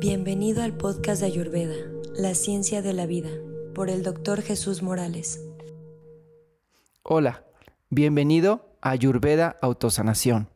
[0.00, 1.74] Bienvenido al podcast de Ayurveda,
[2.14, 3.28] La Ciencia de la Vida,
[3.74, 5.44] por el doctor Jesús Morales.
[7.02, 7.44] Hola,
[7.90, 10.48] bienvenido a Ayurveda Autosanación.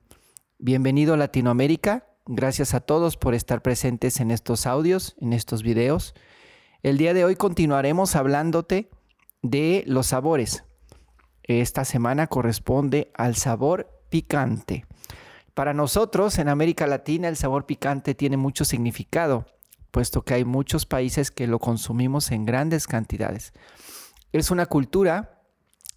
[0.58, 2.06] Bienvenido a Latinoamérica.
[2.24, 6.14] Gracias a todos por estar presentes en estos audios, en estos videos.
[6.82, 8.88] El día de hoy continuaremos hablándote
[9.42, 10.64] de los sabores.
[11.42, 14.86] Esta semana corresponde al sabor picante.
[15.54, 19.46] Para nosotros en América Latina el sabor picante tiene mucho significado,
[19.92, 23.52] puesto que hay muchos países que lo consumimos en grandes cantidades.
[24.32, 25.42] Es una cultura,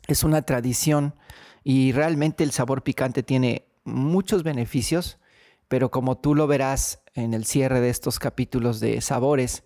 [0.08, 1.16] es una tradición
[1.64, 5.18] y realmente el sabor picante tiene muchos beneficios,
[5.68, 9.64] pero como tú lo verás en el cierre de estos capítulos de sabores,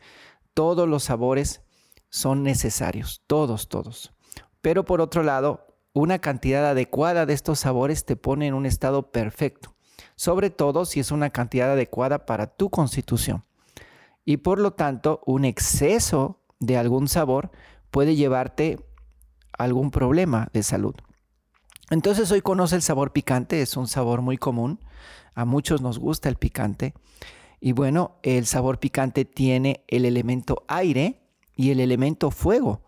[0.53, 1.63] todos los sabores
[2.09, 4.13] son necesarios, todos, todos.
[4.61, 9.11] Pero por otro lado, una cantidad adecuada de estos sabores te pone en un estado
[9.11, 9.75] perfecto
[10.21, 13.43] sobre todo si es una cantidad adecuada para tu constitución.
[14.23, 17.49] Y por lo tanto, un exceso de algún sabor
[17.89, 18.77] puede llevarte
[19.57, 20.93] a algún problema de salud.
[21.89, 24.79] Entonces hoy conoce el sabor picante, es un sabor muy común,
[25.33, 26.93] a muchos nos gusta el picante.
[27.59, 31.23] Y bueno, el sabor picante tiene el elemento aire
[31.55, 32.83] y el elemento fuego.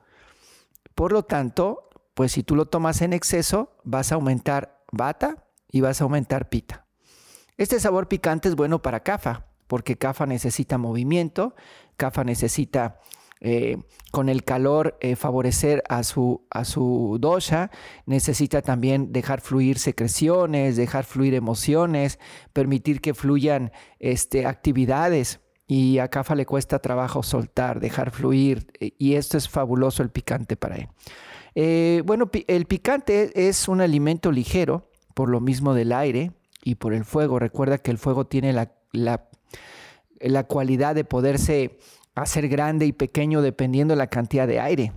[0.93, 5.81] Por lo tanto, pues si tú lo tomas en exceso, vas a aumentar bata y
[5.81, 6.83] vas a aumentar pita.
[7.57, 11.55] Este sabor picante es bueno para CAFA, porque CAFA necesita movimiento,
[11.97, 12.99] CAFA necesita
[13.41, 13.77] eh,
[14.11, 17.69] con el calor eh, favorecer a su, a su dosha,
[18.05, 22.19] necesita también dejar fluir secreciones, dejar fluir emociones,
[22.53, 25.41] permitir que fluyan este, actividades.
[25.67, 30.09] Y a CAFA le cuesta trabajo soltar, dejar fluir, eh, y esto es fabuloso el
[30.09, 32.03] picante para él.
[32.05, 36.31] bueno, el picante es un alimento ligero, por lo mismo del aire,
[36.63, 37.39] y por el fuego.
[37.39, 41.77] Recuerda que el fuego tiene la, la, cualidad de poderse
[42.15, 44.93] hacer grande y pequeño dependiendo de la cantidad de aire.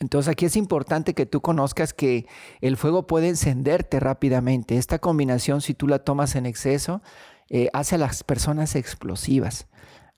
[0.00, 2.26] Entonces aquí es importante que tú conozcas que
[2.60, 4.76] el fuego puede encenderte rápidamente.
[4.76, 7.02] Esta combinación, si tú la tomas en exceso,
[7.48, 9.68] eh, hace a las personas explosivas.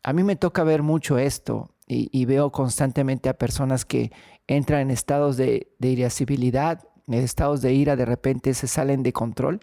[0.03, 4.11] A mí me toca ver mucho esto y, veo constantemente a personas que
[4.47, 9.13] entran en estados de, de irascibilidad, en estados de ira, de repente se salen de
[9.13, 9.61] control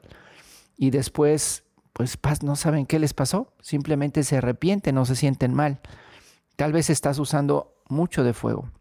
[0.78, 5.82] y después, pues no saben qué les pasó, simplemente se arrepienten, no se sienten mal.
[6.56, 8.72] Tal vez estás usando mucho de fuego.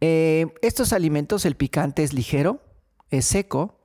[0.00, 2.62] Eh, estos alimentos, el picante es ligero,
[3.10, 3.80] es seco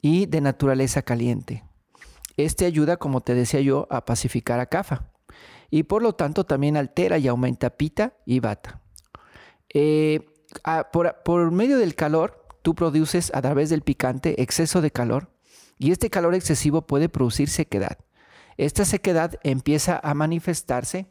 [0.00, 1.64] y de naturaleza caliente.
[2.36, 5.10] Este ayuda, como te decía yo, a pacificar a CAFA
[5.70, 8.80] y por lo tanto también altera y aumenta pita y bata.
[9.74, 10.20] Eh,
[10.92, 15.30] por, por medio del calor, tú produces a través del picante exceso de calor
[15.78, 17.98] y este calor excesivo puede producir sequedad.
[18.56, 21.06] Esta sequedad empieza a manifestarse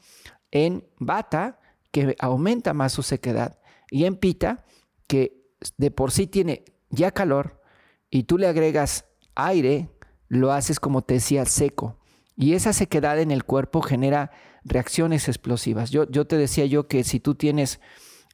[0.52, 1.60] en bata,
[1.92, 4.66] que aumenta más su sequedad, y en pita,
[5.08, 7.62] que de por sí tiene ya calor,
[8.10, 9.90] y tú le agregas aire,
[10.28, 11.98] lo haces como te decía, seco.
[12.36, 14.32] Y esa sequedad en el cuerpo genera
[14.64, 15.90] reacciones explosivas.
[15.90, 17.80] Yo, yo te decía yo que si tú tienes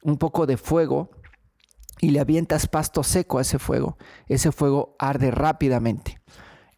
[0.02, 1.10] un poco de fuego
[2.00, 3.96] y le avientas pasto seco a ese fuego,
[4.28, 6.20] ese fuego arde rápidamente.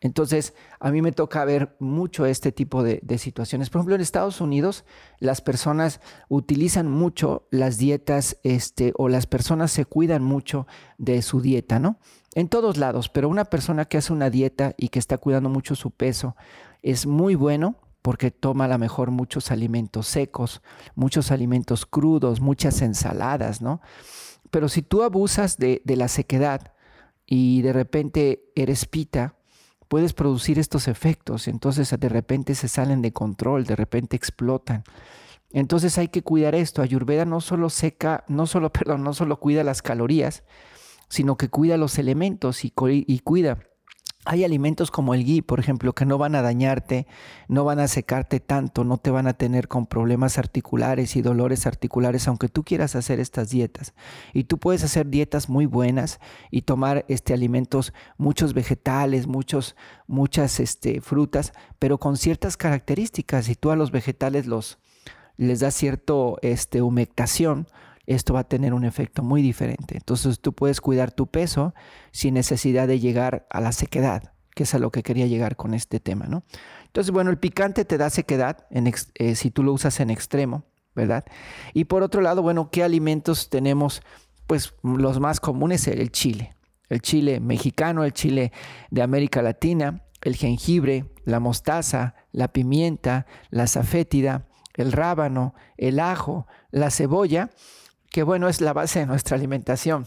[0.00, 3.71] Entonces, a mí me toca ver mucho este tipo de, situaciones.
[3.71, 4.84] Por ejemplo, en Estados Unidos,
[5.19, 10.66] las personas utilizan mucho las dietas, este, o las personas se cuidan mucho
[10.99, 11.98] de su dieta, ¿no?
[12.34, 15.75] En todos lados, pero una persona que hace una dieta y que está cuidando mucho
[15.75, 16.37] su peso
[16.83, 20.62] es muy bueno porque toma a lo mejor muchos alimentos secos,
[20.94, 23.81] muchos alimentos crudos, muchas ensaladas, ¿no?
[24.56, 26.72] Pero si tú abusas de, la sequedad
[27.27, 29.34] y de repente eres pita,
[29.87, 31.47] puedes producir estos efectos.
[31.47, 34.83] Entonces de repente se salen de control, de repente explotan.
[35.50, 36.81] Entonces hay que cuidar esto.
[36.81, 40.43] Ayurveda no solo seca, no solo, perdón, no solo cuida las calorías,
[41.11, 43.59] sino que cuida los elementos y cuida
[44.27, 47.07] hay alimentos como el ghee, por ejemplo, que no van a dañarte,
[47.49, 51.67] no van a secarte tanto, no te van a tener con problemas articulares y dolores
[51.67, 53.95] articulares, aunque tú quieras hacer estas dietas.
[54.33, 56.19] Y tú puedes hacer dietas muy buenas
[56.51, 59.77] y tomar este, alimentos, muchos vegetales, muchos,
[60.09, 63.47] muchas este, frutas, pero con ciertas características.
[63.47, 64.79] Si tú a los vegetales los,
[65.37, 67.69] les das cierto este, humectación,
[68.07, 69.97] esto va a tener un efecto muy diferente.
[69.97, 71.75] Entonces tú puedes cuidar tu peso
[72.13, 75.75] sin necesidad de llegar a la sequedad, que es a lo que quería llegar con
[75.75, 76.45] este tema, ¿no?
[76.87, 80.65] Entonces, bueno, el picante te da sequedad eh, si tú lo usas en extremo,
[80.95, 81.25] ¿verdad?
[81.75, 84.03] Y por otro lado, bueno, ¿qué alimentos tenemos?
[84.47, 86.55] Pues los más comunes, el chile,
[86.89, 88.53] el chile mexicano, el chile
[88.91, 96.47] de América Latina, el jengibre, la mostaza, la pimienta, la safétida, el rábano, el ajo,
[96.71, 97.51] la cebolla,
[98.16, 100.07] que bueno, es la base de nuestra alimentación.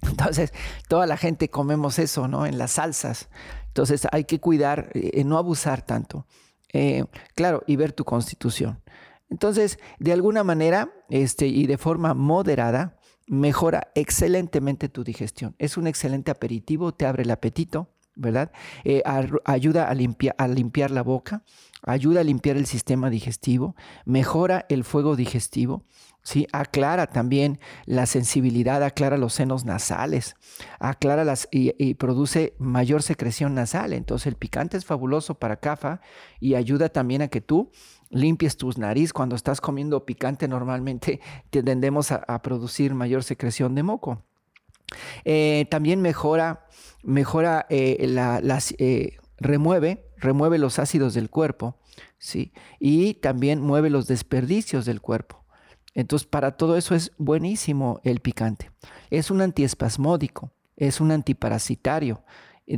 [0.00, 0.50] Entonces,
[0.88, 2.46] toda la gente comemos eso, ¿no?
[2.46, 3.28] En las salsas.
[3.66, 6.26] Entonces, hay que cuidar, eh, no abusar tanto.
[6.72, 7.04] Eh,
[7.34, 8.80] claro, y ver tu constitución.
[9.28, 12.96] Entonces, de alguna manera, este, y de forma moderada,
[13.26, 15.54] mejora excelentemente tu digestión.
[15.58, 18.52] Es un excelente aperitivo, te abre el apetito, ¿verdad?
[18.84, 19.02] Eh,
[19.44, 21.42] ayuda a, limpiar la boca,
[21.82, 23.74] ayuda a limpiar el sistema digestivo,
[24.04, 25.82] mejora el fuego digestivo,
[26.22, 26.46] ¿sí?
[26.52, 30.36] Aclara también la sensibilidad, aclara los senos nasales,
[30.78, 33.92] aclara las y, produce mayor secreción nasal.
[33.92, 36.00] Entonces el picante es fabuloso para CAFA
[36.40, 37.70] y ayuda también a que tú
[38.10, 39.12] limpies tus nariz.
[39.12, 41.20] Cuando estás comiendo picante normalmente
[41.50, 44.24] tendemos a, producir mayor secreción de moco.
[45.24, 46.66] Eh, también mejora,
[47.02, 51.78] mejora eh, las, eh, remueve, remueve los ácidos del cuerpo,
[52.18, 52.52] ¿sí?
[52.78, 55.44] Y también mueve los desperdicios del cuerpo.
[55.94, 58.70] Entonces, para todo eso es buenísimo el picante.
[59.10, 62.22] Es un antiespasmódico, es un antiparasitario,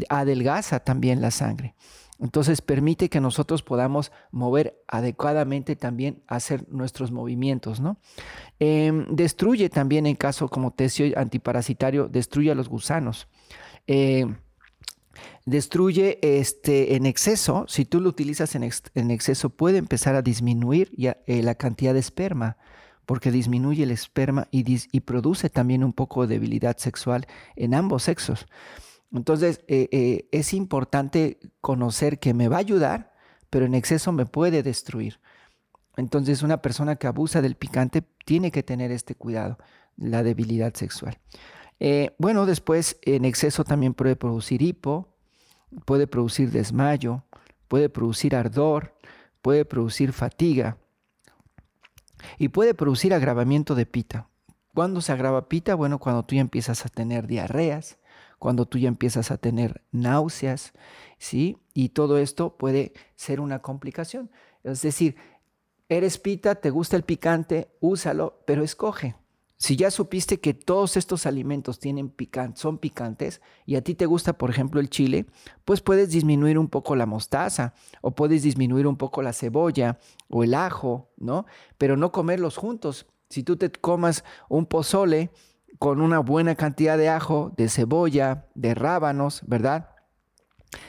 [0.09, 1.75] adelgaza también la sangre.
[2.21, 7.99] Entonces permite que nosotros podamos mover adecuadamente también, hacer nuestros movimientos, ¿no?
[8.59, 13.27] Em, destruye también en caso como tesio antiparasitario, destruye a los gusanos.
[13.87, 14.37] Em,
[15.47, 20.93] destruye este, en exceso, si tú lo utilizas en, exceso, puede empezar a disminuir
[21.27, 22.59] eh, la cantidad de esperma,
[23.07, 27.27] porque disminuye el esperma y, y produce también un poco de debilidad sexual
[27.57, 28.47] en ambos sexos.
[29.13, 33.13] Entonces, eh, eh, es importante conocer que me va a ayudar,
[33.51, 35.21] pero en exceso me puede destruir.
[35.97, 39.59] Entonces, una persona que abusa del picante tiene que tener este cuidado,
[39.97, 41.19] la debilidad sexual.
[41.81, 45.09] Eh, bueno, después en exceso también puede producir hipo,
[45.85, 47.25] puede producir desmayo,
[47.69, 48.95] puede producir ardor,
[49.43, 50.77] puede producir fatiga
[52.39, 54.29] y puede producir agravamiento de pita.
[54.75, 55.75] ¿Cuándo se agrava pita?
[55.75, 57.99] Bueno, cuando tú ya empiezas a tener diarreas,
[58.41, 60.73] cuando tú ya empiezas a tener náuseas,
[61.19, 61.59] ¿sí?
[61.75, 64.31] Y todo esto puede ser una complicación.
[64.65, 65.17] Es decir,
[65.91, 69.15] eres pita, te gusta el picante, úsalo, pero escoge.
[69.59, 72.15] Si ya supiste que todos estos alimentos tienen
[72.55, 75.27] son picantes y a ti te gusta, por ejemplo, el chile,
[75.67, 79.99] pues puedes disminuir un poco la mostaza o puedes disminuir un poco la cebolla
[80.31, 81.45] o el ajo, ¿no?
[81.77, 83.07] Pero no comerlos juntos.
[83.29, 85.31] Si tú te comas un pozole
[85.81, 89.89] con una buena cantidad de ajo, de cebolla, de rábanos, ¿verdad?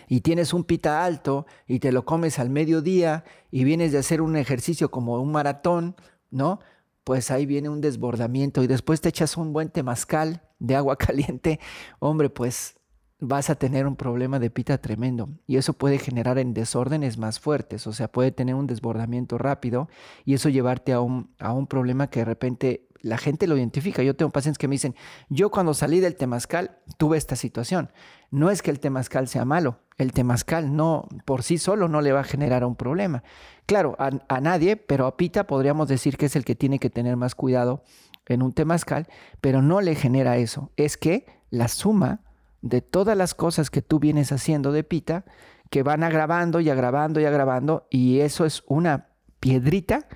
[0.10, 4.22] Y tienes un pita alto y te lo comes al mediodía y vienes de hacer
[4.22, 5.96] un ejercicio como un maratón,
[6.30, 6.60] ¿no?
[7.06, 11.62] Pues ahí viene un desbordamiento y después te echas un buen temazcal de agua caliente,
[12.00, 12.76] hombre, pues
[13.18, 17.40] vas a tener un problema de pita tremendo y eso puede generar en desórdenes más
[17.40, 19.88] fuertes, o sea, puede tener un desbordamiento rápido
[20.26, 24.04] y eso llevarte a un, a un problema que de repente la gente lo identifica.
[24.04, 24.96] Yo tengo pacientes que me dicen,
[25.30, 27.92] yo cuando salí del temazcal tuve esta situación.
[28.30, 32.12] No es que el temazcal sea malo, el temazcal no, por sí solo no le
[32.12, 33.24] va a generar un problema.
[33.66, 37.18] Claro, a, nadie, pero a Pita podríamos decir que es el que tiene que tener
[37.18, 37.84] más cuidado
[38.28, 39.08] en un temazcal,
[39.42, 40.72] pero no le genera eso.
[40.78, 42.22] Es que la suma
[42.62, 45.26] de todas las cosas que tú vienes haciendo de Pita,
[45.70, 49.08] que van agravando y agravando y agravando, y eso es una
[49.40, 50.08] piedrita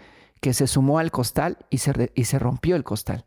[0.46, 3.26] que se sumó al costal y se, y se rompió el costal.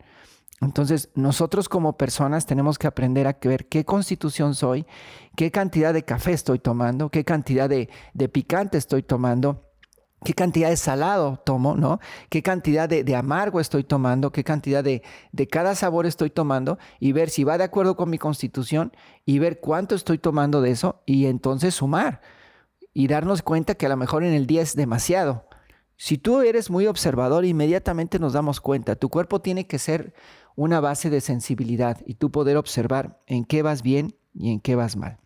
[0.60, 4.86] Entonces, nosotros como personas tenemos que aprender a ver qué constitución soy,
[5.34, 7.88] qué cantidad de café estoy tomando, qué cantidad de,
[8.28, 9.64] picante estoy tomando,
[10.24, 11.98] qué cantidad de salado tomo, ¿no?
[12.28, 17.10] Qué cantidad de, amargo estoy tomando, qué cantidad de, de, cada sabor estoy tomando y
[17.10, 18.92] ver si va de acuerdo con mi constitución
[19.26, 22.20] y ver cuánto estoy tomando de eso y entonces sumar
[22.94, 25.47] y darnos cuenta que a lo mejor en el día es demasiado
[26.00, 28.94] si tú eres muy observador, inmediatamente nos damos cuenta.
[28.94, 30.14] Tu cuerpo tiene que ser
[30.54, 34.76] una base de sensibilidad y tú poder observar en qué vas bien y en qué
[34.76, 35.18] vas mal.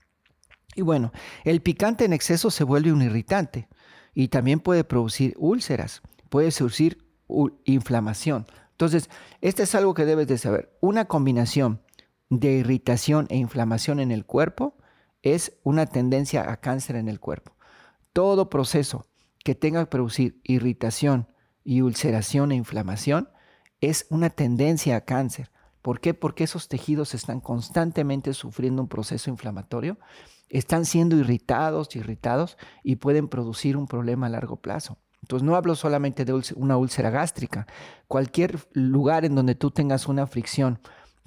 [0.75, 1.13] Y bueno,
[1.45, 3.69] el picante en exceso se vuelve un irritante
[4.15, 6.01] y también puede producir úlceras,
[6.31, 7.07] puede producir
[7.65, 8.47] inflamación.
[8.71, 9.11] Entonces,
[9.43, 10.75] este es algo que debes de saber.
[10.81, 11.83] Una combinación
[12.31, 14.79] de irritación e inflamación en el cuerpo
[15.21, 17.55] es una tendencia a cáncer en el cuerpo.
[18.15, 19.07] Todo proceso
[19.45, 21.29] que tenga que producir irritación
[21.65, 23.29] y ulceración e inflamación
[23.81, 25.51] es una tendencia a cáncer.
[25.83, 26.15] ¿Por qué?
[26.15, 29.99] Porque esos tejidos están constantemente sufriendo un proceso inflamatorio,
[30.49, 34.99] están siendo irritados, irritados y pueden producir un problema a largo plazo.
[35.23, 37.67] Entonces no hablo solamente de una úlcera gástrica.
[38.07, 40.81] Cualquier lugar en donde tú tengas una fricción,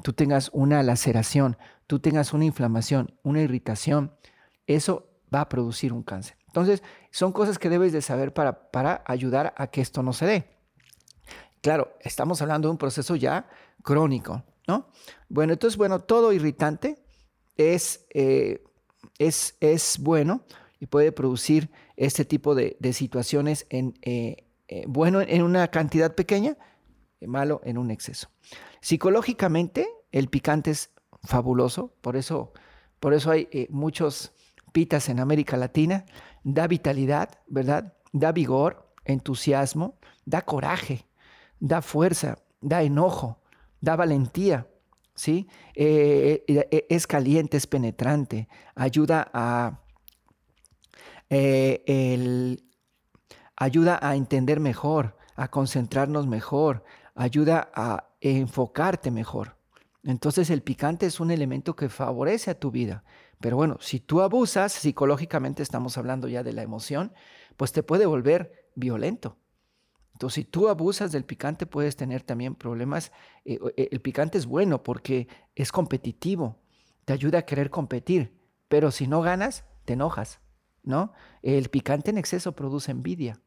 [0.04, 1.58] tú tengas una laceración,
[1.88, 4.14] tú tengas una inflamación, una irritación,
[4.68, 6.38] eso va a producir un cáncer.
[6.56, 10.26] Entonces, son cosas que debes de saber para, para ayudar a que esto no se
[10.26, 10.48] dé.
[11.60, 13.50] Claro, estamos hablando de un proceso ya
[13.84, 14.88] crónico, ¿no?
[15.28, 17.04] Bueno, entonces, bueno, todo irritante
[17.58, 18.64] es, eh,
[19.20, 20.46] es, es bueno
[20.80, 26.56] y puede producir este tipo de, situaciones en, eh, eh, bueno en una cantidad pequeña,
[27.20, 28.30] malo en un exceso.
[28.80, 30.90] Psicológicamente, el picante es
[31.22, 32.54] fabuloso, por eso,
[33.02, 34.32] por eso hay muchos
[34.75, 36.03] pitas en América Latina,
[36.44, 37.94] da vitalidad, ¿verdad?
[38.12, 41.08] Da vigor, entusiasmo, da coraje,
[41.62, 43.39] da fuerza, da enojo,
[43.79, 44.67] da valentía,
[45.15, 45.48] ¿sí?
[45.75, 49.79] es caliente, es penetrante, ayuda a
[51.29, 52.65] eh, el,
[53.55, 56.84] ayuda a entender mejor, a concentrarnos mejor,
[57.15, 59.55] ayuda a enfocarte mejor.
[60.03, 63.05] Entonces el picante es un elemento que favorece a tu vida.
[63.39, 67.13] Pero bueno, si tú abusas, psicológicamente estamos hablando ya de la emoción,
[67.58, 69.38] pues te puede volver violento.
[70.13, 73.12] Entonces, si tú abusas del picante, puedes tener también problemas.
[73.44, 76.58] Eh, eh, el picante es bueno porque es competitivo,
[77.04, 78.39] te ayuda a querer competir,
[78.70, 80.39] pero si no ganas, te enojas.
[80.86, 81.13] ¿no?
[81.42, 83.42] El picante en exceso produce envidia,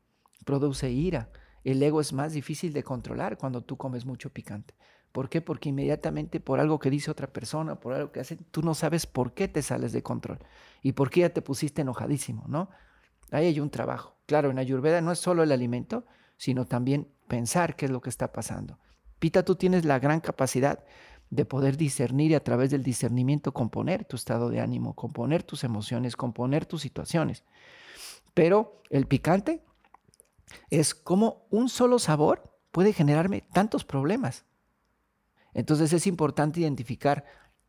[0.45, 1.30] produce ira.
[1.64, 4.75] El ego es más difícil de controlar cuando tú comes mucho picante.
[5.19, 5.41] ¿Por qué?
[5.41, 9.05] Porque inmediatamente por algo que dice otra persona, por algo que hace, tú no sabes
[9.05, 10.39] por qué te sales de control
[10.81, 12.71] y por qué ya te pusiste enojadísimo, ¿no?
[13.33, 14.15] Ahí hay un trabajo.
[14.27, 16.07] Claro, en Ayurveda no es solo el alimento,
[16.37, 18.79] sino también pensar qué es lo que está pasando.
[19.19, 20.85] Pita, tú tienes la gran capacidad
[21.31, 25.65] de poder discernir y a través del discernimiento componer tu estado de ánimo, componer tus
[25.65, 27.43] emociones, componer tus situaciones.
[28.35, 29.65] Pero el picante
[30.71, 34.45] es como un solo sabor puede generarme tantos problemas.
[35.59, 37.25] Entonces es importante identificar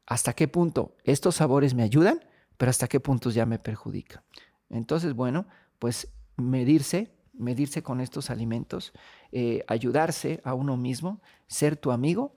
[0.05, 2.24] hasta qué punto estos sabores me ayudan,
[2.55, 4.22] pero hasta qué puntos ya me perjudican.
[4.69, 5.48] Entonces, bueno,
[5.79, 8.93] pues medirse, medirse con estos alimentos,
[9.31, 12.36] eh, ayudarse a uno mismo, ser tu amigo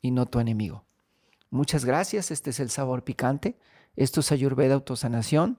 [0.00, 0.86] y no tu enemigo.
[1.50, 3.58] Muchas gracias, este es el sabor picante.
[3.94, 5.58] Esto es Ayurveda Autosanación.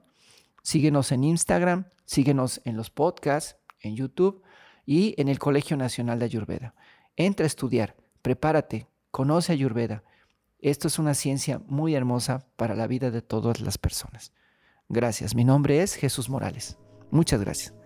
[0.64, 4.42] Síguenos en Instagram, síguenos en los podcasts, en YouTube
[4.86, 6.74] y en el Colegio Nacional de Ayurveda.
[7.14, 10.02] Entra a estudiar, prepárate, conoce Ayurveda.
[10.58, 14.32] Esto es una ciencia muy hermosa para la vida de todas las personas.
[14.88, 15.34] Gracias.
[15.34, 16.78] Mi nombre es Jesús Morales.
[17.10, 17.79] Muchas gracias.